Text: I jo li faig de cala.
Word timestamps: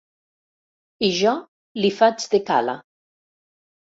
I 1.07 1.09
jo 1.17 1.33
li 1.83 1.91
faig 1.99 2.25
de 2.33 2.41
cala. 2.47 2.75